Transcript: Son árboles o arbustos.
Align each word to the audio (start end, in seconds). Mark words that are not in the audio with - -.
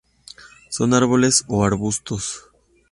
Son 0.71 0.95
árboles 0.95 1.43
o 1.47 1.63
arbustos. 1.63 2.45